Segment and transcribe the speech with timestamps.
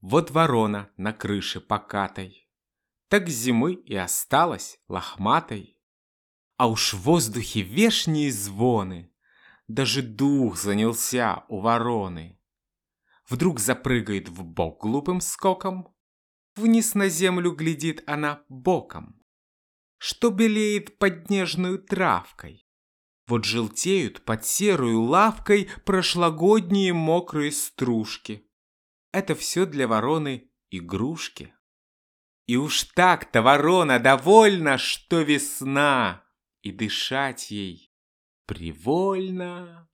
[0.00, 2.48] Вот ворона на крыше покатой,
[3.08, 5.76] Так зимы и осталась лохматой.
[6.56, 9.12] А уж в воздухе вешние звоны,
[9.66, 12.40] Даже дух занялся у вороны.
[13.28, 15.94] Вдруг запрыгает в бок глупым скоком,
[16.54, 19.22] Вниз на землю глядит она боком.
[19.98, 22.66] Что белеет под нежную травкой,
[23.26, 28.47] Вот желтеют под серую лавкой Прошлогодние мокрые стружки.
[29.18, 31.52] Это все для вороны игрушки.
[32.46, 36.24] И уж так-то ворона довольна, что весна,
[36.62, 37.92] И дышать ей
[38.46, 39.90] привольно.